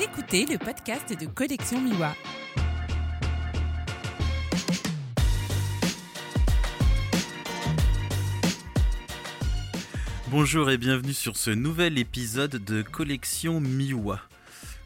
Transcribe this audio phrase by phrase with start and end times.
[0.00, 2.14] Écoutez le podcast de Collection Miwa.
[10.30, 14.20] Bonjour et bienvenue sur ce nouvel épisode de Collection Miwa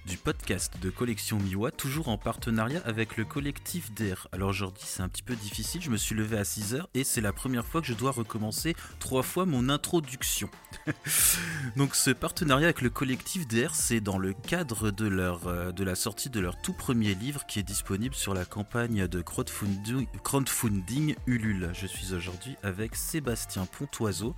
[0.06, 4.28] du podcast de Collection Miwa, toujours en partenariat avec le collectif d'Air.
[4.30, 7.20] Alors aujourd'hui c'est un petit peu difficile, je me suis levé à 6h et c'est
[7.20, 10.48] la première fois que je dois recommencer trois fois mon introduction.
[11.76, 15.82] Donc ce partenariat avec le collectif d'Air, c'est dans le cadre de, leur, euh, de
[15.82, 20.06] la sortie de leur tout premier livre qui est disponible sur la campagne de crowdfunding,
[20.22, 21.70] crowdfunding Ulule.
[21.74, 24.36] Je suis aujourd'hui avec Sébastien Pontoiseau,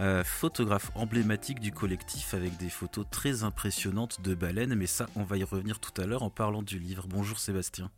[0.00, 5.24] euh, photographe emblématique du collectif avec des photos très impressionnantes de baleines, mais ça, on
[5.24, 7.06] va y revenir tout à l'heure en parlant du livre.
[7.08, 7.90] Bonjour Sébastien.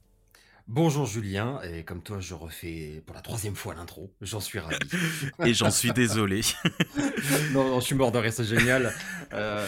[0.67, 4.79] Bonjour Julien, et comme toi je refais pour la troisième fois l'intro, j'en suis ravi.
[5.45, 6.41] et j'en suis désolé.
[7.53, 8.95] non, non, je suis mort de rire, c'est génial.
[9.35, 9.67] Euh,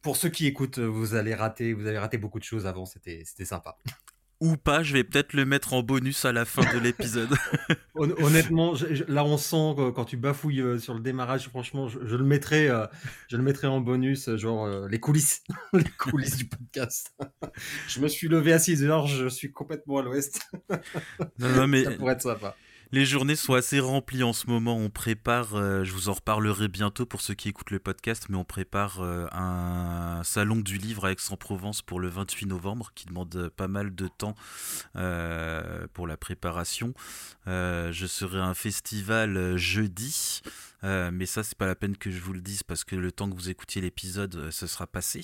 [0.00, 3.24] pour ceux qui écoutent, vous allez rater, vous avez raté beaucoup de choses avant, c'était
[3.44, 3.76] sympa
[4.40, 7.28] ou pas, je vais peut-être le mettre en bonus à la fin de l'épisode.
[7.94, 8.72] Honnêtement,
[9.08, 12.86] là on sent quand tu bafouilles euh, sur le démarrage, franchement, je, le mettrai, euh,
[13.28, 15.42] je le mettrai en bonus, genre euh, les coulisses,
[15.74, 17.14] les coulisses du podcast.
[17.88, 20.40] je me suis levé à 6 heures, je suis complètement à l'ouest.
[21.38, 22.56] non, non, mais ça pourrait être sympa.
[22.92, 24.76] Les journées sont assez remplies en ce moment.
[24.76, 28.36] On prépare, euh, je vous en reparlerai bientôt pour ceux qui écoutent le podcast, mais
[28.36, 33.48] on prépare euh, un salon du livre à Aix-en-Provence pour le 28 novembre qui demande
[33.56, 34.34] pas mal de temps
[34.96, 36.92] euh, pour la préparation.
[37.46, 40.42] je serai un festival jeudi.
[40.82, 43.30] mais ça, c'est pas la peine que je vous le dise parce que le temps
[43.30, 45.22] que vous écoutiez l'épisode, ce sera passé.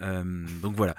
[0.00, 0.94] Euh, donc voilà.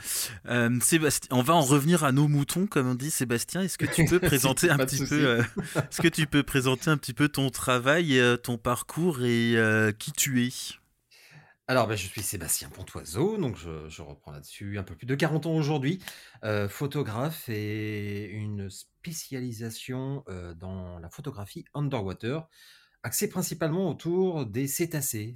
[0.48, 3.12] Euh, Sébastien, on va en revenir à nos moutons, comme on dit.
[3.12, 5.44] Sébastien, est-ce que tu peux présenter un petit peu, euh,
[5.76, 9.56] est-ce que tu peux présenter un petit peu ton travail, ton parcours et
[10.00, 10.52] qui tu es?
[11.70, 15.48] Alors, ben, je suis Sébastien Pontoiseau, donc je, reprends là-dessus un peu plus de 40
[15.48, 16.00] ans aujourd'hui,
[16.70, 20.23] photographe et une spécialisation
[20.55, 22.48] dans la photographie underwater,
[23.04, 25.34] axée principalement autour des cétacés,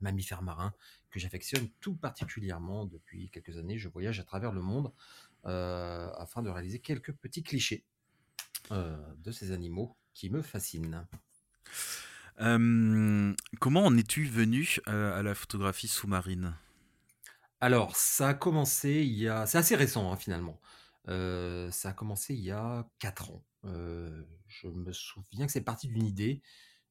[0.00, 0.72] mammifères marins,
[1.12, 3.78] que j'affectionne tout particulièrement depuis quelques années.
[3.78, 4.92] Je voyage à travers le monde
[5.44, 7.84] euh, afin de réaliser quelques petits clichés
[8.72, 11.06] euh, de ces animaux qui me fascinent.
[12.38, 16.54] comment en es-tu venu euh, à la photographie sous-marine?
[17.60, 19.46] Alors, ça a commencé il y a...
[19.46, 20.60] C'est assez récent hein, finalement.
[21.06, 23.44] ça a commencé il y a 4 ans.
[23.64, 26.42] je me souviens que c'est parti d'une idée.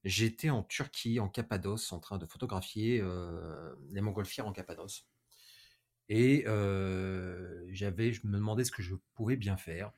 [0.04, 3.04] J'étais en Turquie, en Cappadoce, en train de photographier
[3.90, 5.08] les montgolfières en Cappadoce.
[6.10, 6.44] Et
[7.70, 9.92] j'avais, je me demandais ce que je pouvais bien faire.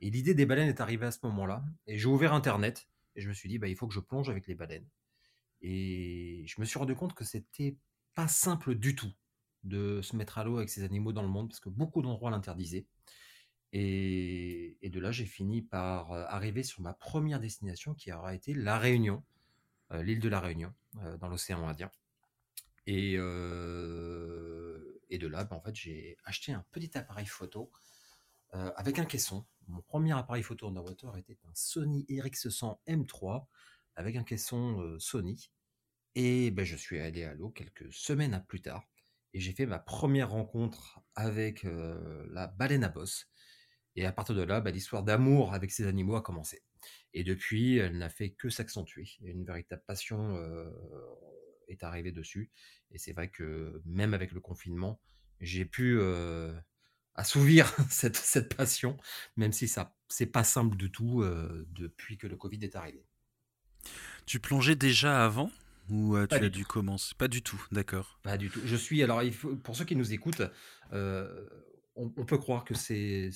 [0.00, 1.62] Et l'idée des baleines est arrivée à ce moment-là.
[1.86, 4.30] Et j'ai ouvert Internet et je me suis dit, bah, il faut que je plonge
[4.30, 4.88] avec les baleines.
[5.60, 7.76] Et je me suis rendu compte que c'était
[8.14, 9.12] pas simple du tout
[9.62, 12.30] de se mettre à l'eau avec ces animaux dans le monde parce que beaucoup d'endroits
[12.30, 12.86] l'interdisaient.
[13.72, 18.78] Et, de là, j'ai fini par arriver sur ma première destination qui aura été La
[18.78, 19.39] Réunion, euh,
[19.98, 21.90] l'île de la Réunion, euh, dans l'océan Indien.
[22.86, 27.70] Et, euh, et de là, fait, j'ai acheté un petit appareil photo
[28.52, 29.46] avec un caisson.
[29.68, 33.46] Mon premier appareil photo underwater était un Sony RX100 M3
[33.94, 35.52] avec un caisson Sony.
[36.16, 38.88] Et ben, je suis allé à l'eau quelques semaines plus tard.
[39.34, 43.28] Et j'ai fait ma première rencontre avec la baleine à bosse.
[43.94, 46.64] Et à partir de là, ben, l'histoire d'amour avec ces animaux a commencé.
[47.12, 49.08] Et depuis, elle n'a fait que s'accentuer.
[49.22, 50.36] Une véritable passion
[51.68, 52.50] est arrivée dessus.
[52.90, 55.00] Et c'est vrai que même avec le confinement,
[55.40, 56.00] j'ai pu
[57.14, 58.96] assouvir cette, cette, passion,
[59.36, 61.24] même si ça c'est pas simple du tout
[61.70, 63.04] depuis que le Covid est arrivé.
[64.26, 65.50] Tu plongeais déjà avant
[65.88, 67.14] ou tu as dû commencer?
[67.18, 68.20] Pas du tout, d'accord.
[68.22, 68.60] Pas du tout.
[68.64, 70.42] Je suis alors il faut, pour ceux qui nous écoutent,
[71.96, 73.30] on, peut croire que c'est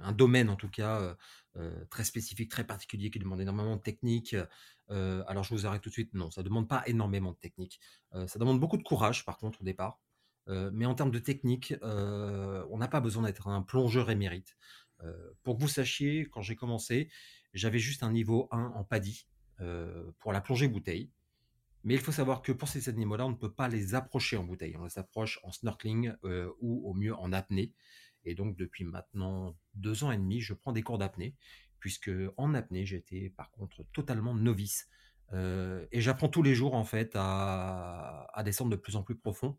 [0.00, 1.14] un domaine, en tout cas, euh,
[1.56, 4.36] euh, très spécifique, très particulier, qui demande énormément de technique.
[4.90, 6.12] Euh, alors, je vous arrête tout de suite.
[6.14, 7.80] Non, ça ne demande pas énormément de technique.
[8.26, 10.00] ça demande beaucoup de courage, par contre, au départ.
[10.48, 14.56] mais en termes de technique, on n'a pas besoin d'être un plongeur émérite.
[15.42, 17.10] pour que vous sachiez, quand j'ai commencé,
[17.54, 19.26] j'avais juste un niveau 1 en paddy
[20.18, 21.10] pour la plongée bouteille.
[21.86, 24.42] Mais il faut savoir que pour ces animaux-là, on ne peut pas les approcher en
[24.42, 24.76] bouteille.
[24.76, 27.72] On les approche en snorkeling euh, ou au mieux en apnée.
[28.24, 31.36] Et donc depuis maintenant deux ans et demi, je prends des cours d'apnée,
[31.78, 34.88] puisque en apnée, j'étais par contre totalement novice.
[35.32, 39.56] Euh, et j'apprends tous les jours en fait à, descendre de plus en plus profond.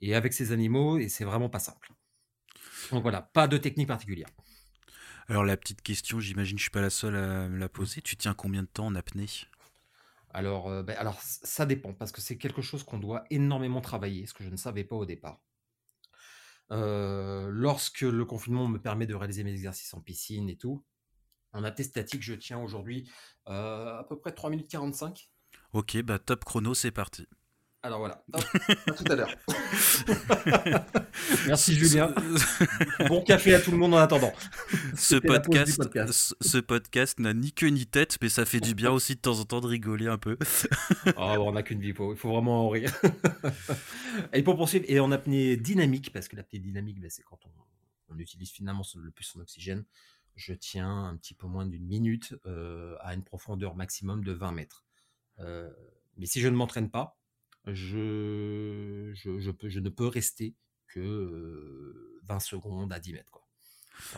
[0.00, 1.92] Et avec ces animaux, et c'est vraiment pas simple.
[2.90, 4.28] Donc voilà, pas de technique particulière.
[5.28, 8.02] Alors la petite question, j'imagine je suis pas la seule à me la poser.
[8.02, 9.26] Tu tiens combien de temps en apnée?
[10.30, 14.34] Alors, euh, ben, ça dépend, parce que c'est quelque chose qu'on doit énormément travailler, ce
[14.34, 15.40] que je ne savais pas au départ.
[16.70, 20.84] lorsque le confinement me permet de réaliser mes exercices en piscine et tout,
[21.52, 23.10] en apnée statique, je tiens aujourd'hui
[23.46, 25.30] à peu près 3 minutes 45.
[25.72, 27.26] Ok, bah top chrono, c'est parti.
[27.80, 28.40] Alors voilà, à
[28.92, 29.30] tout à l'heure.
[31.46, 32.12] Merci Julien.
[33.08, 34.32] Bon café à tout le monde en attendant.
[34.96, 35.80] Ce podcast,
[36.40, 39.38] ce podcast n'a ni queue ni tête, mais ça fait du bien aussi de temps
[39.38, 40.36] en temps de rigoler un peu.
[41.06, 42.92] oh, on n'a qu'une vie, il faut vraiment en rire.
[44.32, 47.38] et pour poursuivre, et en apnée dynamique, parce que l'apnée dynamique, ben, c'est quand
[48.10, 49.84] on, utilise finalement le plus son oxygène,
[50.34, 54.50] je tiens un petit peu moins d'une minute euh, à une profondeur maximum de 20
[54.50, 54.84] mètres.
[55.38, 55.70] Euh,
[56.16, 57.17] mais si je ne m'entraîne pas,
[57.74, 60.54] je, je, peux, je ne peux rester
[60.88, 63.30] que 20 secondes à 10 mètres.
[63.30, 63.46] Quoi.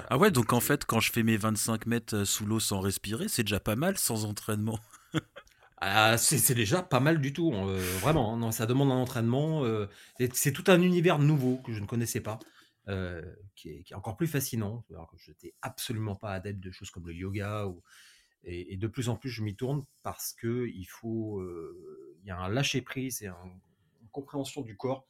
[0.09, 3.29] Ah ouais, donc en fait, quand je fais mes 25 mètres sous l'eau sans respirer,
[3.29, 4.79] c'est déjà pas mal sans entraînement.
[5.79, 7.67] ah, c'est déjà pas mal du tout, hein,
[8.01, 8.35] vraiment.
[8.35, 8.39] Hein.
[8.39, 9.65] non, ça demande un entraînement.
[10.33, 12.39] c'est tout un univers nouveau que je ne connaissais pas,
[13.57, 14.85] qui est, qui, est, encore plus fascinant.
[15.17, 17.83] Je n'étais absolument pas adepte de choses comme le yoga ou,
[18.45, 21.45] et, de plus en plus, je m'y tourne parce que il faut,
[22.23, 25.07] il y a un lâcher prise et une compréhension du corps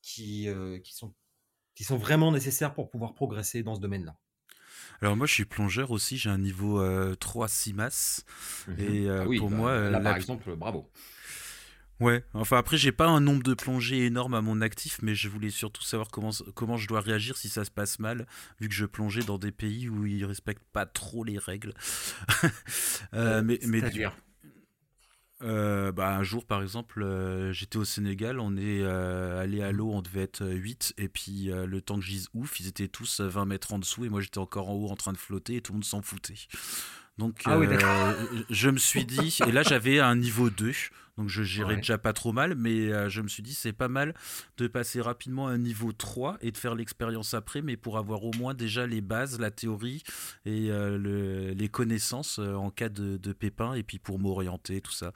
[0.00, 0.48] qui,
[0.84, 1.14] qui sont
[1.74, 4.14] qui sont vraiment nécessaires pour pouvoir progresser dans ce domaine-là.
[5.00, 6.80] Alors moi je suis plongeur aussi, j'ai un niveau
[7.16, 8.24] 3 CIMAS
[8.68, 10.90] mmh et ah pour bah, moi là, par exemple bravo.
[12.02, 15.28] Ouais, enfin après j'ai pas un nombre de plongées énorme à mon actif, mais je
[15.28, 18.26] voulais surtout savoir comment, comment je dois réagir si ça se passe mal,
[18.60, 21.72] vu que je plongeais dans des pays où ils respectent pas trop les règles.
[23.14, 23.82] euh, mais, mais
[25.42, 29.72] euh, bah, un jour, par exemple, euh, j'étais au Sénégal, on est euh, allé à
[29.72, 33.20] l'eau, on devait être 8, et puis le temps que j'y ouf, ils étaient tous
[33.20, 35.60] 20 mètres en dessous, et moi j'étais encore en haut en train de flotter, et
[35.60, 36.34] tout le monde s'en foutait.
[37.18, 37.58] Donc ah
[38.48, 40.72] je me suis dit, et là j'avais un niveau 2,
[41.18, 43.88] donc je gérais déjà pas trop mal, mais euh, je me suis dit c'est pas
[43.88, 44.14] mal
[44.56, 48.24] de passer rapidement à un niveau 3 et de faire l'expérience après, mais pour avoir
[48.24, 50.02] au moins déjà les bases, la théorie
[50.46, 54.92] et euh, les connaissances euh, en cas de, de pépin, et puis pour m'orienter, tout
[54.92, 55.12] ça.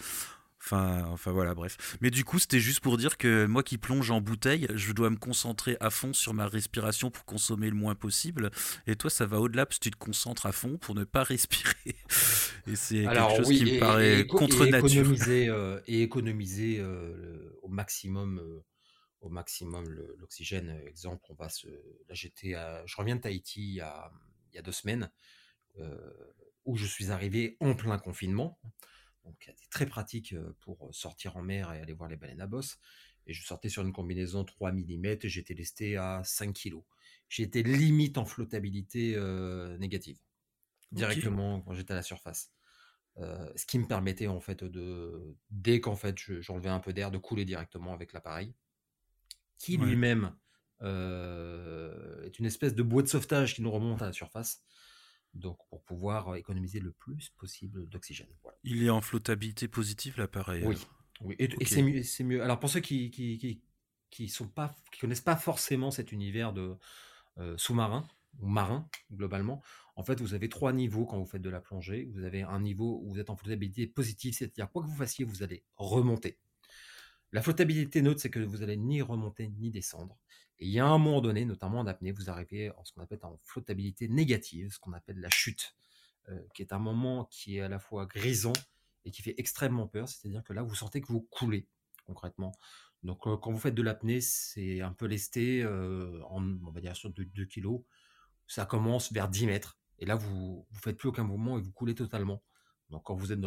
[0.67, 1.97] Enfin, enfin voilà, bref.
[2.01, 5.11] Mais du coup, c'était juste pour dire que moi qui plonge en bouteille, je dois
[5.11, 8.51] me concentrer à fond sur ma respiration pour consommer le moins possible.
[8.89, 11.23] Et toi, ça va au-delà parce que tu te concentres à fond pour ne pas
[11.23, 11.95] respirer.
[12.67, 15.03] Et c'est quelque chose qui me paraît contre nature.
[15.03, 18.65] Économiser, euh, et économiser euh, au maximum, euh,
[19.21, 20.81] au maximum l'oxygène.
[20.89, 21.69] Exemple, on va se.
[21.69, 24.11] Là, j'étais, je reviens de Tahiti il y a,
[24.51, 25.13] il y a deux semaines,
[26.65, 28.59] où je suis arrivé en plein confinement
[29.27, 32.79] donc très pratique pour sortir en mer et aller voir les baleines à bosse.
[33.27, 36.77] Et je sortais sur une combinaison 3 mm et j'étais lesté à 5 kg.
[37.29, 39.17] J'étais limite en flottabilité
[39.81, 40.19] négative,
[40.93, 42.53] directement quand j'étais à la surface.
[43.19, 47.19] ce qui me permettait en fait de, dès qu'en fait j'enlevais un peu d'air, de
[47.19, 48.55] couler directement avec l'appareil,
[49.59, 50.37] qui lui-même
[50.83, 54.63] est une espèce de boîte de sauvetage qui nous remonte à la surface
[55.39, 58.29] donc pour pouvoir économiser le plus possible d'oxygène.
[58.65, 60.65] Il est en flottabilité positive l'appareil.
[60.65, 60.77] Oui,
[61.21, 61.37] oui.
[61.39, 63.63] et, c'est mieux, mieux, Alors pour ceux qui qui, qui,
[64.11, 66.77] qui sont pas qui connaissent pas forcément cet univers de
[67.57, 68.09] sous-marin
[68.41, 69.63] ou marin globalement,
[69.95, 72.09] en fait vous avez trois niveaux quand vous faites de la plongée.
[72.13, 75.25] Vous avez un niveau où vous êtes en flottabilité positive, c'est-à-dire quoi que vous fassiez,
[75.25, 76.39] vous allez remonter.
[77.33, 80.19] La flottabilité neutre, c'est que vous allez ni remonter ni descendre.
[80.59, 83.03] Et il y a un moment donné, notamment en apnée, vous arrivez en ce qu'on
[83.03, 85.75] appelle en flottabilité négative, ce qu'on appelle la chute,
[86.29, 88.55] euh, qui est un moment qui est à la fois grisant
[89.05, 90.09] et qui fait extrêmement peur.
[90.09, 91.69] C'est-à-dire que là, vous sentez que vous coulez
[92.07, 92.53] concrètement.
[93.03, 96.81] Donc, euh, quand vous faites de l'apnée, c'est un peu lesté, euh, en, on va
[96.81, 97.83] dire sur 2, 2 kg.
[98.47, 99.79] Ça commence vers 10 mètres.
[99.99, 102.43] Et là, vous ne faites plus aucun mouvement et vous coulez totalement.
[102.91, 103.41] Donc, quand vous êtes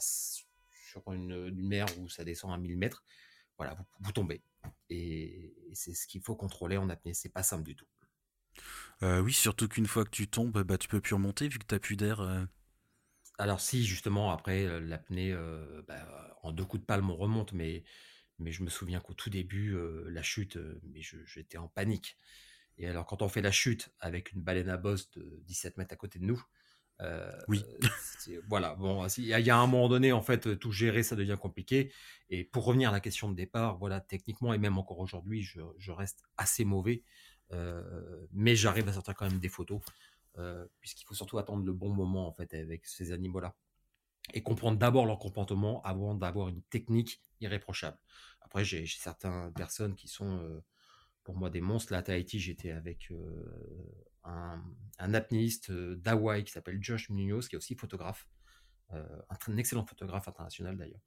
[0.00, 3.04] sur une, mer où ça descend à 1000 mètres,
[3.58, 4.42] voilà, vous, tombez.
[4.90, 5.13] Et,
[5.74, 7.14] c'est ce qu'il faut contrôler en apnée.
[7.14, 7.86] C'est pas simple du tout.
[9.02, 11.66] Euh, oui, surtout qu'une fois que tu tombes, bah, tu peux plus remonter vu que
[11.66, 12.20] tu n'as plus d'air.
[12.20, 12.44] Euh.
[13.38, 15.36] Alors si, justement, après euh, l'apnée,
[15.88, 17.84] bah, en deux coups de palme, on remonte, mais,
[18.38, 19.76] mais je me souviens qu'au tout début,
[20.08, 22.16] la chute, mais j'étais en panique.
[22.76, 25.92] Et alors quand on fait la chute avec une baleine à bosse de 17 mètres
[25.92, 26.42] à côté de nous,
[27.48, 27.64] oui.
[28.48, 31.92] voilà, bon, il y, a un moment donné, en fait, tout gérer, ça devient compliqué.
[32.30, 35.90] Et pour revenir à la question de départ, voilà, techniquement, et même encore aujourd'hui, je,
[35.90, 37.02] reste assez mauvais,
[38.32, 39.80] mais j'arrive à sortir quand même des photos,
[40.80, 43.54] puisqu'il faut surtout attendre le bon moment, en fait, avec ces animaux-là.
[44.32, 47.98] Et comprendre d'abord leur comportement avant d'avoir une technique irréprochable.
[48.40, 50.62] Après, j'ai certaines personnes qui sont
[51.24, 51.92] pour moi des monstres.
[51.92, 53.12] Là, à Tahiti, j'étais avec
[54.22, 54.62] un,
[54.98, 58.28] un apnéiste d'Hawaï qui s'appelle Josh Munoz, qui est aussi photographe,
[58.90, 61.02] un, excellent photographe international d'ailleurs,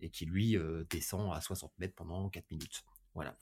[0.00, 0.58] et qui lui
[0.90, 2.84] descend à 60 mètres pendant 4 minutes.
[3.14, 3.36] Voilà.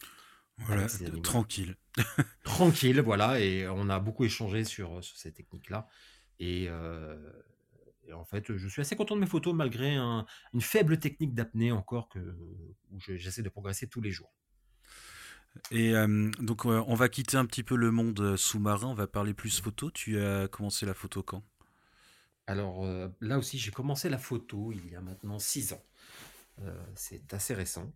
[0.58, 0.86] Voilà,
[1.22, 1.76] tranquille.
[2.42, 5.88] tranquille, voilà, et on a beaucoup échangé sur, sur ces techniques-là.
[6.40, 6.68] Et,
[8.12, 12.08] en fait, je suis assez content de mes photos malgré une faible technique d'apnée encore
[12.08, 12.18] que,
[12.90, 14.32] où j'essaie de progresser tous les jours.
[15.70, 15.92] Et
[16.40, 19.90] donc, on va quitter un petit peu le monde sous-marin, on va parler plus photo.
[19.90, 21.44] Tu as commencé la photo quand?
[22.46, 22.86] Alors
[23.20, 25.84] là aussi, j'ai commencé la photo il y a maintenant six ans.
[26.94, 27.92] c'est assez récent.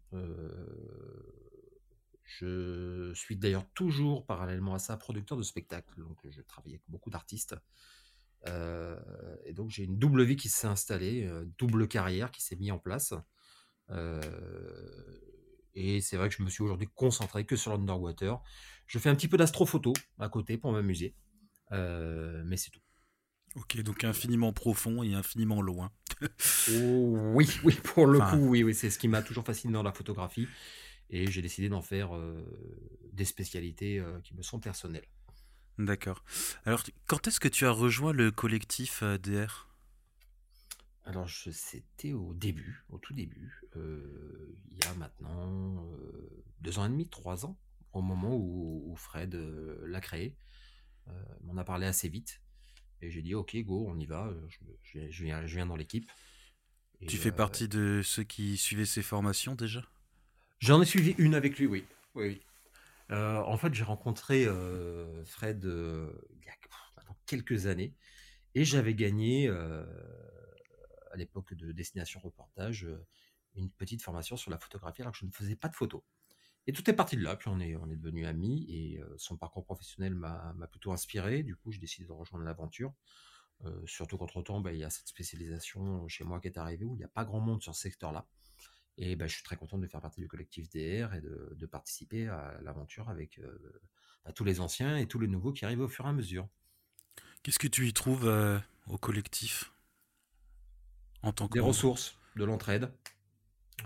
[2.24, 6.00] je suis d'ailleurs toujours, parallèlement à ça, producteur de spectacles.
[6.00, 7.56] Donc, je travaille avec beaucoup d'artistes.
[8.46, 12.78] et donc, j'ai une double vie qui s'est installée, double carrière qui s'est mise en
[12.78, 13.14] place.
[15.74, 18.40] Et c'est vrai que je me suis aujourd'hui concentré que sur l'underwater.
[18.86, 21.14] Je fais un petit peu d'astrophoto à côté pour m'amuser.
[21.72, 22.80] Euh, mais c'est tout.
[23.54, 25.90] Ok, donc infiniment profond et infiniment loin.
[26.70, 29.82] Oh, oui, oui, pour le coup, oui, oui c'est ce qui m'a toujours fasciné dans
[29.82, 30.48] la photographie.
[31.10, 32.42] Et j'ai décidé d'en faire euh,
[33.12, 35.06] des spécialités euh, qui me sont personnelles.
[35.78, 36.24] D'accord.
[36.64, 39.71] Alors, quand est-ce que tu as rejoint le collectif DR
[41.04, 46.86] alors, c'était au début, au tout début, euh, il y a maintenant euh, deux ans
[46.86, 47.58] et demi, trois ans,
[47.92, 50.36] au moment où, Fred euh, l'a créé.
[51.48, 52.40] on a parlé assez vite
[53.00, 54.32] et j'ai dit ok, go, on y va.
[54.82, 56.08] Je, viens, dans l'équipe.
[57.08, 59.84] Tu fais partie de ceux qui suivaient ses formations déjà?
[60.60, 61.84] J'en ai suivi une avec lui, oui.
[62.14, 62.40] oui.
[63.10, 64.46] en fait, j'ai rencontré
[65.24, 66.54] Fred il y a
[67.26, 67.92] quelques années
[68.54, 69.50] et j'avais gagné
[71.12, 73.06] à l'époque de Destination Reportage, euh,
[73.54, 76.02] une petite formation sur la photographie alors que je ne faisais pas de photos.
[76.66, 79.64] Et tout est parti de là, puis on est, devenus amis, et euh, son parcours
[79.64, 82.94] professionnel m'a plutôt inspiré, du coup j'ai décidé de rejoindre l'aventure.
[83.64, 86.94] Euh, surtout qu'entre-temps, bah, il y a cette spécialisation chez moi qui est arrivée, où
[86.94, 88.26] il n'y a pas grand monde sur ce secteur-là.
[88.96, 92.28] Et bah, je suis très content de faire partie du collectif DR et de, participer
[92.28, 93.40] à l'aventure avec
[94.24, 96.48] bah, tous les anciens et tous les nouveaux qui arrivent au fur et à mesure.
[97.42, 98.30] Qu'est-ce que tu y trouves
[98.88, 99.72] au collectif?
[101.52, 102.92] Des ressources, de l'entraide.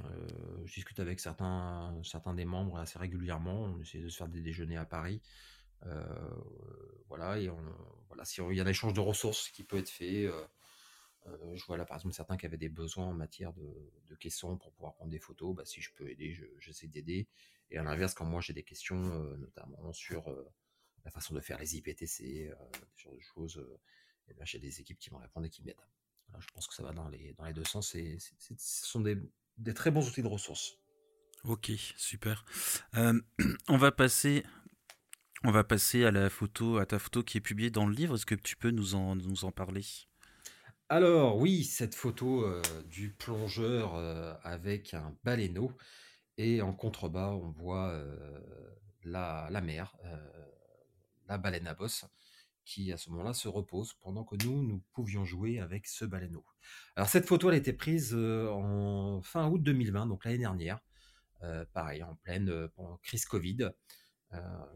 [0.05, 0.29] Euh,
[0.65, 3.65] je discute avec certains, certains des membres assez régulièrement.
[3.65, 5.21] On essaie de se faire des déjeuners à Paris.
[5.85, 6.05] Euh,
[7.09, 7.63] voilà, et on,
[8.09, 10.27] voilà, si il y a un échange de ressources qui peut être fait.
[10.27, 10.47] Euh,
[11.55, 14.57] je vois là par exemple certains qui avaient des besoins en matière de, de caissons
[14.57, 15.55] pour pouvoir prendre des photos.
[15.55, 17.27] Bah, si je peux aider, j'essaie d'aider.
[17.71, 18.97] Et à l'inverse, quand moi j'ai des questions,
[19.37, 20.33] notamment sur
[21.05, 22.53] la façon de faire les IPTC,
[22.97, 23.67] ce genre de choses,
[24.29, 25.75] eh ben, j'ai des équipes qui vont répondre et qui m'aident
[26.39, 27.95] je pense que ça va dans les, dans les deux sens.
[27.95, 28.55] Et ce
[28.87, 29.19] sont des,
[29.59, 30.79] des, très bons outils de ressources.
[31.45, 32.45] Ok, super.
[32.97, 33.21] Euh,
[33.69, 34.45] on va passer.
[35.45, 38.15] On va passer à la photo, à ta photo qui est publiée dans le livre.
[38.15, 39.85] Est-ce que tu peux nous en, nous en parler?
[40.89, 45.73] Alors oui, cette photo euh, du plongeur euh, avec un baleineau
[46.39, 47.99] et en contrebas on voit
[49.05, 49.97] la, la, mer,
[51.29, 52.05] la baleine à bosse
[52.67, 56.45] qui à ce moment-là se repose pendant que nous, nous pouvions jouer avec ce baleineau.
[56.97, 60.81] Alors cette photo, elle a été prise euh, en fin août 2020, donc l'année dernière,
[61.43, 62.69] euh, pareil, en pleine euh,
[63.03, 63.71] crise Covid.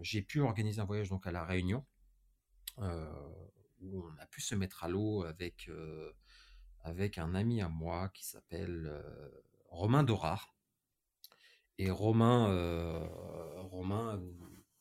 [0.01, 1.85] J'ai pu organiser un voyage donc à La Réunion,
[2.79, 5.69] où on a pu se mettre à l'eau avec,
[6.81, 8.91] avec un ami à moi qui s'appelle
[9.67, 10.57] Romain Dorard.
[11.77, 12.47] Et Romain,
[13.57, 14.19] Romain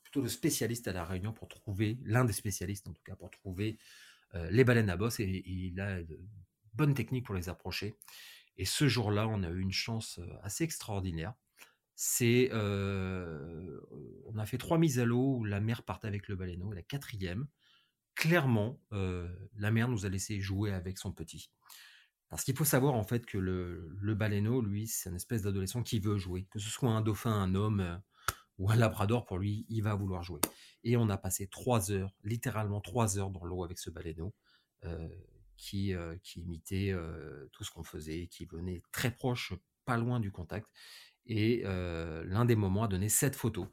[0.10, 3.30] plutôt le spécialiste à la Réunion pour trouver, l'un des spécialistes en tout cas, pour
[3.30, 3.78] trouver
[4.34, 6.20] euh, les baleines à bosse et, il a de
[6.74, 7.96] bonnes techniques pour les approcher.
[8.58, 11.34] Et ce jour-là, on a eu une chance euh, assez extraordinaire.
[11.96, 13.80] C'est, euh,
[14.26, 16.76] on a fait trois mises à l'eau où la mer partait avec le baleineau et
[16.76, 17.48] la quatrième,
[18.16, 21.52] clairement, la mer nous a laissé jouer avec son petit.
[22.30, 25.84] Parce qu'il faut savoir en fait que le, le baleineau, lui, c'est une espèce d'adolescent
[25.84, 28.02] qui veut jouer, que ce soit un dauphin, un homme,
[28.60, 30.42] ou un labrador, pour lui, il va vouloir jouer.
[30.84, 34.36] Et on a passé trois heures, littéralement trois heures dans l'eau avec ce baleineau,
[34.84, 35.08] euh,
[35.58, 39.54] qui, euh, qui imitait euh, tout ce qu'on faisait, qui venait très proche,
[39.86, 40.70] pas loin du contact.
[41.26, 43.68] Et l'un des moments a donné cette photo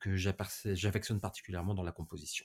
[0.00, 2.44] que j'affectionne particulièrement dans la composition.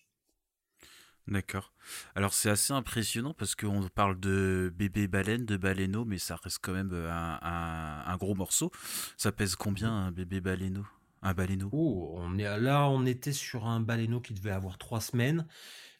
[1.27, 1.73] D'accord.
[2.15, 6.59] Alors c'est assez impressionnant parce qu'on parle de bébé baleine, de baleineau, mais ça reste
[6.61, 8.71] quand même un, un gros morceau.
[9.17, 10.85] Ça pèse combien un bébé baleineau
[11.21, 15.01] un baleineau oh, on est là, on était sur un baleineau qui devait avoir trois
[15.01, 15.47] semaines,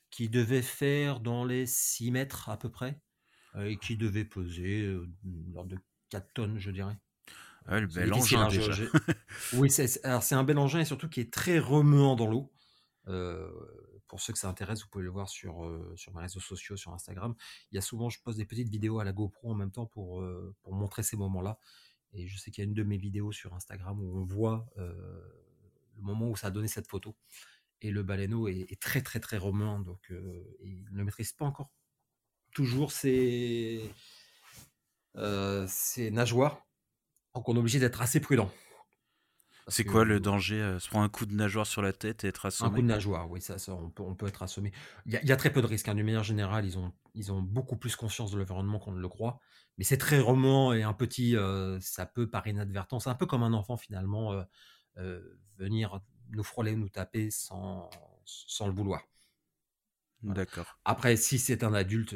[0.10, 3.00] qui devait faire dans les 6 mètres à peu près,
[3.56, 5.78] euh, et qui devait peser euh, de
[6.10, 6.98] 4 tonnes, je dirais.
[7.68, 8.74] le bel engin hein, déjà.
[9.54, 12.52] oui, c'est un bel engin et surtout qui est très remuant dans l'eau.
[13.08, 13.50] Euh,
[14.08, 16.92] pour ceux que ça intéresse, vous pouvez le voir sur, sur mes réseaux sociaux, sur
[16.94, 17.36] Instagram.
[17.72, 19.86] Il y a souvent, je poste des petites vidéos à la GoPro en même temps
[19.86, 20.24] pour,
[20.64, 21.60] pour montrer ces moments-là.
[22.14, 24.68] Et je sais qu'il y a une de mes vidéos sur Instagram où on voit
[24.78, 27.16] le moment où ça a donné cette photo.
[27.82, 30.12] Et le baleineau est, très très très romain, donc
[30.62, 31.72] il ne maîtrise pas encore
[32.52, 33.90] toujours ses,
[35.68, 36.66] ses nageoires.
[37.36, 38.52] Donc on est obligé d'être assez prudent.
[39.70, 42.46] C'est quoi le danger Se prendre un coup de nageoire sur la tête et être
[42.46, 44.72] assommé Un coup de nageoire, oui, ça, on, peut, on peut être assommé.
[45.06, 45.88] Il y, a, très peu de risques.
[45.88, 45.96] Hein.
[45.96, 49.10] D'une manière générale, ils ont, ils ont beaucoup plus conscience de l'environnement qu'on ne le
[49.10, 49.40] croit.
[49.78, 51.36] Mais c'est très roman et un petit,
[51.80, 54.44] ça peut par inadvertance, un peu comme un enfant finalement,
[55.58, 57.90] venir nous frôler, nous taper sans,
[58.26, 59.02] sans le vouloir.
[60.22, 60.78] D'accord.
[60.84, 62.14] Après, si c'est un adulte,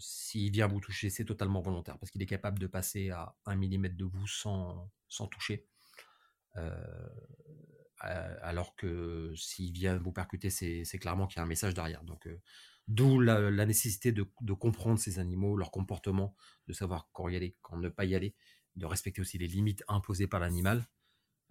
[0.00, 3.54] s'il vient vous toucher, c'est totalement volontaire parce qu'il est capable de passer à un
[3.54, 5.68] millimètre de vous sans, sans toucher.
[8.00, 12.04] Alors que s'il vient vous percuter, c'est clairement qu'il y a un message derrière.
[12.04, 12.28] Donc,
[12.88, 16.34] d'où la, nécessité de, comprendre ces animaux, leur comportement,
[16.66, 18.34] de savoir quand y aller, quand ne pas y aller,
[18.76, 20.86] de respecter aussi les limites imposées par l'animal.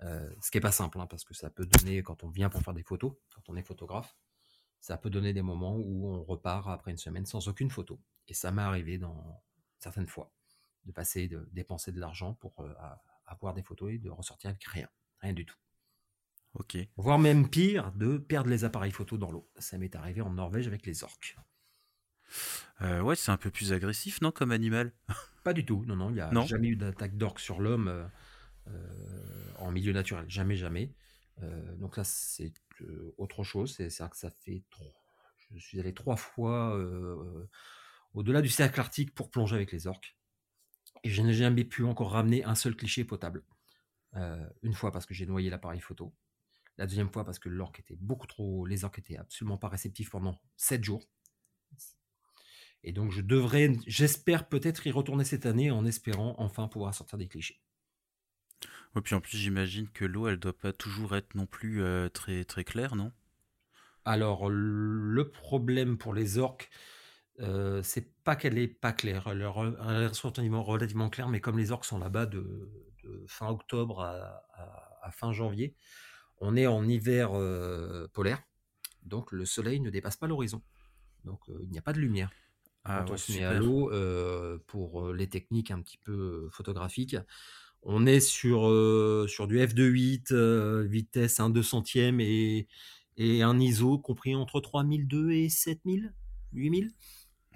[0.01, 2.62] ce qui n'est pas simple, hein, parce que ça peut donner, quand on vient pour
[2.62, 4.15] faire des photos, quand on est photographe,
[4.83, 8.01] ça peut donner des moments où on repart après une semaine sans aucune photo.
[8.27, 9.41] Et ça m'est arrivé dans
[9.79, 10.33] certaines fois
[10.83, 12.74] de passer, de dépenser de l'argent pour euh,
[13.25, 14.88] avoir des photos et de ressortir avec rien,
[15.20, 15.56] rien du tout.
[16.56, 16.77] Ok.
[16.98, 19.50] Voire même pire, de perdre les appareils photo dans l'eau.
[19.58, 21.36] Ça m'est arrivé en Norvège avec les orques.
[22.82, 24.92] Euh, ouais, c'est un peu plus agressif, non, comme animal?
[25.44, 28.10] Pas du tout, non, non, il n'y a jamais eu d'attaque d'orques sur l'homme
[28.68, 30.94] euh, en milieu naturel, jamais, jamais.
[31.77, 32.53] donc là, c'est
[33.18, 33.75] autre chose.
[33.75, 34.94] C'est que ça fait trop.
[35.51, 36.80] Je suis allé trois fois
[38.13, 40.15] au-delà du cercle arctique pour plonger avec les orques.
[41.03, 43.43] Et je n'ai jamais pu encore ramener un seul cliché potable.
[44.62, 46.13] une fois parce que j'ai noyé l'appareil photo.
[46.77, 48.65] La deuxième fois parce que l'orque était beaucoup trop.
[48.65, 51.03] Les orques étaient absolument pas réceptifs pendant sept jours.
[52.83, 57.17] Et donc je devrais, j'espère peut-être y retourner cette année en espérant enfin pouvoir sortir
[57.17, 57.62] des clichés.
[58.95, 62.10] Et puis en plus, j'imagine que l'eau, elle doit pas toujours être non plus euh,
[62.10, 63.11] très, très claire, non?
[64.05, 66.70] Alors, le problème pour les orques,
[67.39, 69.27] euh, c'est pas qu'elle est pas claire.
[69.27, 72.69] Elle est relativement, relativement claire, mais comme les orques sont là-bas de,
[73.27, 75.75] fin octobre à, fin janvier,
[76.39, 78.41] on est en hiver euh, polaire,
[79.03, 80.61] donc le soleil ne dépasse pas l'horizon.
[81.25, 82.31] Donc euh, il n'y a pas de lumière.
[82.85, 83.91] Ah, Quand on se met à l'eau,
[84.67, 87.15] pour les techniques un petit peu photographiques,
[87.85, 88.61] on est sur,
[89.27, 92.67] sur du f2.8, euh, vitesse 1 200e et,
[93.17, 96.13] et un ISO compris entre 3002 et 7000,
[96.53, 96.91] 8000.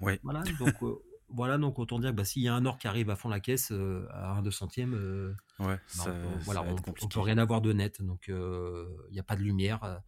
[0.00, 0.20] Ouais.
[0.22, 0.96] Voilà, donc, euh,
[1.28, 3.28] voilà, donc autant dire que bah, s'il y a un or qui arrive à fond
[3.28, 7.72] la caisse à 1 200e, ouais, bah, ça, on, voilà, on, peut rien avoir de
[7.72, 10.00] net, donc il n'y a pas de lumière,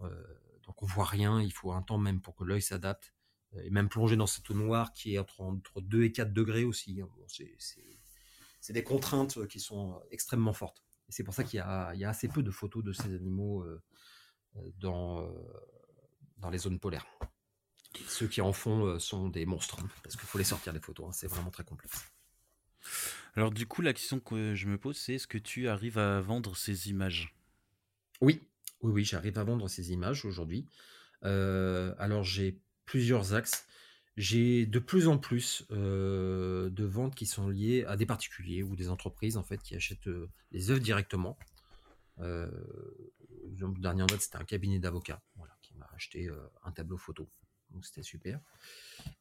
[0.00, 3.12] donc on voit rien, il faut un temps même pour que l'œil s'adapte,
[3.62, 6.64] et même plonger dans cette eau noire qui est entre, entre 2 et 4 degrés
[6.64, 7.08] aussi, hein,
[8.64, 10.82] c'est des contraintes euh, qui sont euh, extrêmement fortes.
[11.06, 13.82] Et c'est pour ça qu'il y, a, assez peu de photos de ces animaux euh,
[14.78, 15.28] dans,
[16.38, 17.04] dans les zones polaires.
[18.06, 21.06] Ceux qui en font sont des monstres, hein, parce qu'il faut les sortir les photos,
[21.08, 22.04] hein, c'est vraiment très complexe.
[23.34, 26.20] Alors du coup, la question que je me pose, c'est est-ce que tu arrives à
[26.20, 27.34] vendre ces images?
[28.20, 28.40] Oui,
[28.80, 30.66] oui, oui, j'arrive à vendre ces images aujourd'hui.
[31.22, 33.66] alors j'ai plusieurs axes
[34.16, 38.88] j'ai de plus en plus de ventes qui sont liées à des particuliers ou des
[38.88, 40.08] entreprises en fait qui achètent
[40.52, 41.36] les œuvres directement.
[42.20, 42.48] Euh,
[43.58, 45.20] le dernier en date, c'était un cabinet d'avocats
[45.62, 46.30] qui m'a acheté
[46.62, 47.28] un tableau photo.
[47.74, 48.40] Donc c'était super.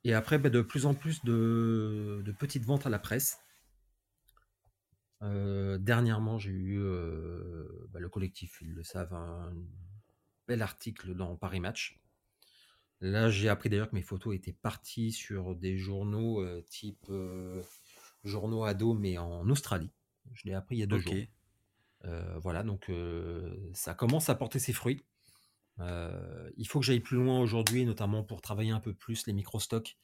[0.06, 3.39] Et après, bah, de plus en plus de, petites ventes à la presse.
[5.22, 6.80] dernièrement, j'ai eu
[7.89, 9.54] bah, le collectif, ils le savent, un
[10.48, 12.00] bel article dans Paris Match
[13.04, 17.62] Là, j'ai appris d'ailleurs que mes photos étaient parties sur des journaux euh, type euh,
[18.24, 19.92] journaux ados, mais en Australie.
[20.32, 21.13] Je l'ai appris il y a deux jours.
[22.06, 22.89] Euh, voilà, donc
[23.74, 25.04] ça commence à porter ses fruits.
[25.80, 29.98] Il faut que j'aille plus loin aujourd'hui, notamment pour travailler un peu plus les micro-stocks.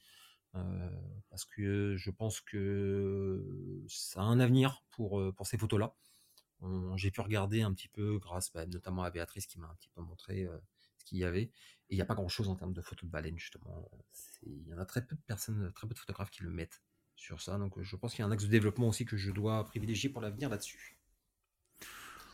[0.52, 5.94] parce que je pense que ça a un avenir pour, pour ces photos-là.
[6.96, 9.88] J'ai pu regarder un petit peu grâce bah, notamment à Béatrice qui m'a un petit
[9.90, 10.46] peu montré
[10.98, 11.50] ce qu'il y avait
[11.90, 13.90] il n'y a pas grand-chose en termes de photos de baleines, justement.
[14.42, 16.82] Il y en a très peu de personnes, très peu de photographes qui le mettent
[17.16, 17.58] sur ça.
[17.58, 20.08] Donc je pense qu'il y a un axe de développement aussi que je dois privilégier
[20.08, 20.99] pour l'avenir là-dessus.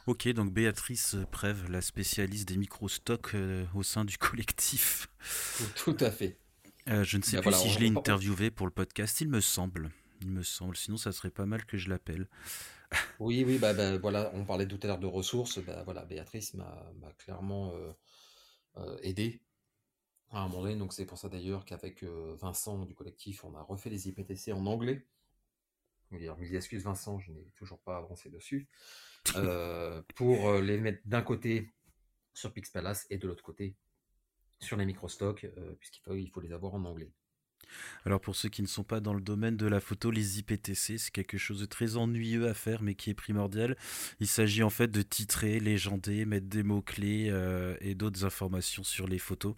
[0.07, 5.09] Ok, donc Béatrice Prève, la spécialiste des micro-stocks euh, au sein du collectif.
[5.75, 6.39] Tout à fait.
[6.89, 9.41] Euh, je ne sais ben plus si je l'ai interviewé pour le podcast, il me
[9.41, 9.91] semble.
[10.21, 12.29] Il me semble, sinon ça serait pas mal que je l'appelle.
[13.19, 15.59] oui, oui, bah, bah, voilà, on parlait tout à l'heure de ressources.
[15.59, 17.73] Bah, voilà, Béatrice m'a clairement
[18.77, 19.43] euh, aidé
[20.31, 20.77] à un moment donné.
[20.77, 24.67] Donc c'est pour ça d'ailleurs qu'avec Vincent du collectif, on a refait les IPTC en
[24.67, 25.05] anglais
[26.11, 28.69] mille excuses Vincent, je n'ai toujours pas avancé dessus,
[30.15, 31.73] pour les mettre d'un côté
[32.35, 33.77] sur Pixpalace et de l'autre côté
[34.61, 35.47] sur les microstocks,
[35.79, 37.13] puisqu'il faut, il faut les avoir en anglais.
[38.05, 40.99] Alors pour ceux qui ne sont pas dans le domaine de la photo, les IPTC,
[40.99, 43.77] c'est quelque chose de très ennuyeux à faire, mais qui est primordial.
[44.21, 49.07] Il s'agit en fait de titrer, légender, mettre des mots-clés euh, et d'autres informations sur
[49.07, 49.55] les photos.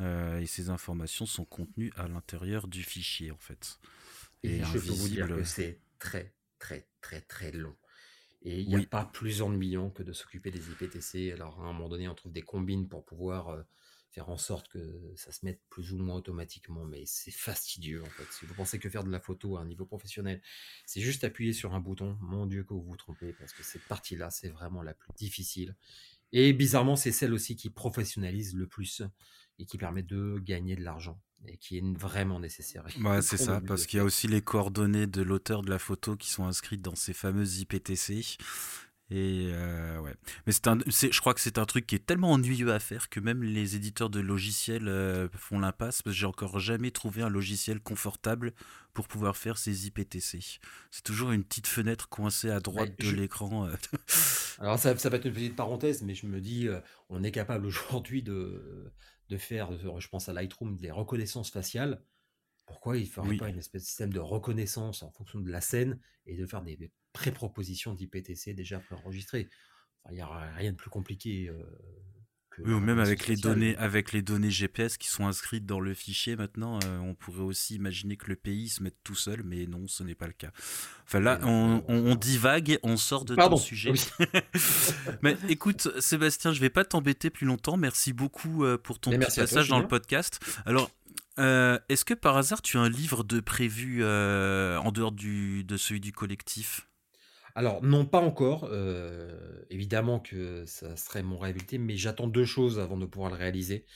[0.00, 3.78] Euh, et ces informations sont contenues à l'intérieur du fichier en fait.
[4.42, 7.74] Et, je peux vous dire que c'est très très très très long.
[8.44, 11.32] Et il n'y a pas plus ennuyant que de s'occuper des IPTC.
[11.32, 13.50] Alors à un moment donné, on trouve des combines pour pouvoir...
[13.50, 13.62] Euh,
[14.12, 18.10] faire en sorte que ça se mette plus ou moins automatiquement, mais c'est fastidieux en
[18.10, 18.26] fait.
[18.30, 20.42] Si vous pensez que faire de la photo à un niveau professionnel,
[20.84, 23.84] c'est juste appuyer sur un bouton, mon Dieu que vous vous trompez, parce que cette
[23.84, 25.74] partie-là, c'est vraiment la plus difficile.
[26.32, 29.02] Et bizarrement, c'est celle aussi qui professionnalise le plus
[29.58, 32.84] et qui permet de gagner de l'argent et qui est vraiment nécessaire.
[33.02, 36.16] Ouais, c'est ça, parce qu'il y a aussi les coordonnées de l'auteur de la photo
[36.16, 38.38] qui sont inscrites dans ces fameuses IPTC.
[39.10, 40.14] Et euh, ouais.
[40.46, 43.20] Mais un, je crois que c'est un truc qui est tellement ennuyeux à faire que
[43.20, 47.28] même les éditeurs de logiciels euh, font l'impasse parce que j'ai encore jamais trouvé un
[47.28, 48.52] logiciel confortable
[48.94, 50.60] pour pouvoir faire ces IPTC.
[50.90, 53.66] C'est toujours une petite fenêtre coincée à droite de l'écran.
[53.66, 53.74] Euh.
[54.58, 56.68] Alors ça, ça, va être une petite parenthèse, mais je me dis,
[57.10, 58.92] on est capable aujourd'hui de,
[59.32, 62.02] de faire, je pense à Lightroom, des reconnaissances faciales
[62.66, 65.60] pourquoi il ne ferait pas une espèce de système de reconnaissance en fonction de la
[65.60, 69.48] scène et de faire des, pré-propositions d'IPTC déjà préenregistrées?
[70.10, 71.48] Il n'y a rien de plus compliqué.
[71.48, 71.62] Euh,
[72.56, 75.80] que oui, ou même avec les, données, avec les données GPS qui sont inscrites dans
[75.80, 79.42] le fichier maintenant, euh, on pourrait aussi imaginer que le pays se mette tout seul,
[79.44, 80.50] mais non, ce n'est pas le cas.
[81.04, 83.92] Enfin là, on, on, divague, on sort de ton sujet.
[85.22, 87.76] mais écoute, Sébastien, je vais pas t'embêter plus longtemps.
[87.76, 90.40] Merci beaucoup euh, pour ton petit passage dans le podcast.
[90.66, 90.90] Alors,
[91.38, 95.64] euh, est-ce que par hasard tu as un livre de prévu euh, en dehors du,
[95.64, 96.88] de celui du collectif?
[97.54, 98.64] Alors non, pas encore.
[98.70, 103.36] Euh, évidemment que ça serait mon réhabilité, mais j'attends deux choses avant de pouvoir le
[103.36, 103.86] réaliser.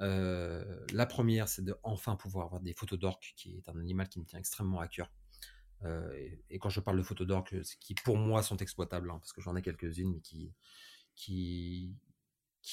[0.00, 4.18] la première, c'est de enfin pouvoir avoir des photos d'orques, qui est un animal qui
[4.20, 5.10] me tient extrêmement à cœur.
[6.50, 9.40] Et, quand je parle de photos d'orques, qui pour moi sont exploitables, hein, parce que
[9.40, 11.96] j'en ai quelques-unes, mais qui,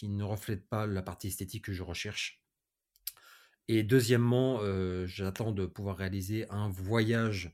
[0.04, 2.41] ne reflètent pas la partie esthétique que je recherche.
[3.67, 7.52] Et deuxièmement, euh, j'attends de pouvoir réaliser un voyage euh,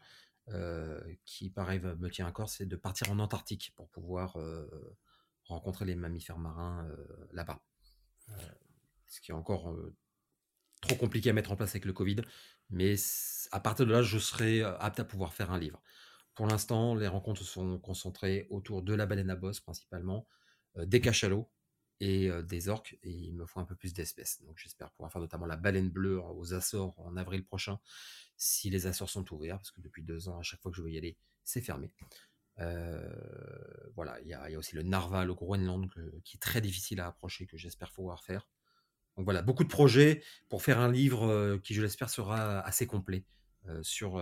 [1.25, 4.97] qui, pareil, me tient à corps, c'est de partir en Antarctique pour pouvoir euh,
[5.43, 6.88] rencontrer les mammifères marins
[7.31, 7.62] là-bas.
[9.08, 9.75] ce qui est encore
[10.81, 12.17] trop compliqué à mettre en place avec le Covid,
[12.69, 12.95] mais
[13.51, 15.81] à partir de là, je serai apte à pouvoir faire un livre.
[16.36, 20.27] Pour l'instant, les rencontres sont concentrées autour de la baleine à bosse principalement,
[20.75, 21.49] des cachalots,
[21.99, 24.41] et des orques, et il me faut un peu plus d'espèces.
[24.43, 27.79] Donc j'espère pouvoir faire notamment la baleine bleue aux Açores en avril prochain,
[28.38, 30.81] si les Açores sont ouverts, parce que depuis deux ans, à chaque fois que je
[30.81, 31.91] veux y aller, c'est fermé.
[32.58, 35.89] voilà, il y, a aussi le narval au Groenland
[36.23, 38.47] qui est très difficile à approcher, que j'espère pouvoir faire.
[39.15, 43.23] Donc voilà, beaucoup de projets pour faire un livre qui, je l'espère, sera assez complet
[43.81, 44.21] sur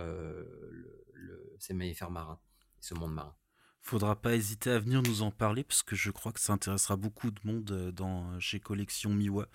[1.58, 2.40] ces mammifères marins
[2.80, 3.34] ce monde marin
[3.84, 6.96] faudra pas hésiter à venir nous en parler parce que je crois que ça intéressera
[6.96, 9.46] beaucoup de monde euh, dans, chez Collection Miwa.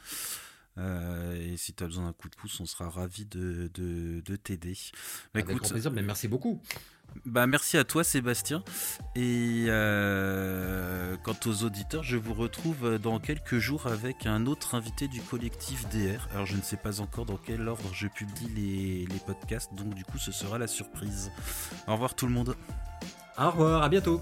[0.78, 4.36] Euh, et si tu as besoin d'un coup de pouce, on sera ravi de, de,
[4.38, 4.78] t'aider.
[5.34, 6.62] Avec grand plaisir, mais merci beaucoup.
[7.26, 8.63] Bah merci à toi Sébastien.
[9.15, 15.08] Et euh, quant aux auditeurs, je vous retrouve dans quelques jours avec un autre invité
[15.08, 16.30] du collectif DR.
[16.34, 19.96] Alors je ne sais pas encore dans quel ordre je publie les, les podcasts, donc
[19.96, 21.32] du coup ce sera la surprise.
[21.88, 22.56] Au revoir tout le monde.
[23.39, 24.21] Au revoir, à bientôt.